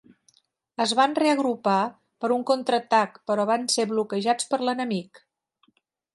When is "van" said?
0.99-1.11, 3.51-3.69